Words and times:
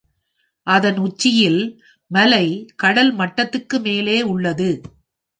அதன் 0.67 0.97
உச்சியில் 0.97 1.59
மலை 2.11 2.45
கடல் 2.75 3.11
மட்டத்திற்கு 3.11 3.79
மேலே 3.79 4.21
உள்ளது. 4.23 4.69